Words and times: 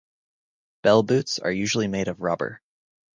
Bell 0.81 1.03
boots 1.03 1.37
are 1.37 1.51
usually 1.51 1.87
made 1.87 2.07
of 2.07 2.21
rubber. 2.21 2.63